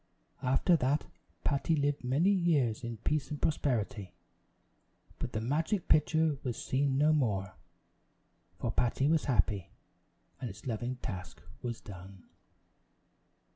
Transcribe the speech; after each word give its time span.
After 0.41 0.75
that 0.77 1.05
Patty 1.43 1.75
lived 1.75 2.03
many 2.03 2.31
years 2.31 2.83
in 2.83 2.97
peace 2.97 3.29
and 3.29 3.39
prosperity; 3.39 4.15
but 5.19 5.31
the 5.33 5.39
magic 5.41 5.87
pitcher 5.87 6.39
was 6.41 6.59
seen 6.59 6.97
no 6.97 7.13
more, 7.13 7.53
for 8.57 8.71
Patty 8.71 9.07
was 9.07 9.25
happy, 9.25 9.69
and 10.39 10.49
its 10.49 10.65
loving 10.65 10.95
task 11.03 11.43
was 11.61 11.79
done. 11.81 12.23